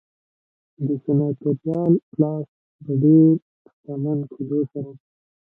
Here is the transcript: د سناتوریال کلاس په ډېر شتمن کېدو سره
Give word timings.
د 0.85 0.87
سناتوریال 1.03 1.93
کلاس 2.11 2.47
په 2.83 2.91
ډېر 3.01 3.29
شتمن 3.73 4.19
کېدو 4.33 4.59
سره 4.71 4.91